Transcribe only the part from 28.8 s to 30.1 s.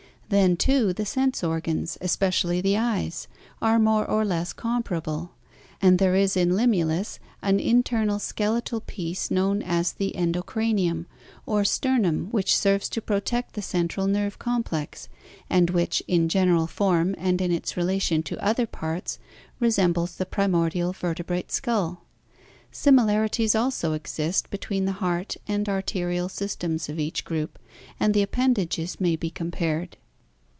may be compared.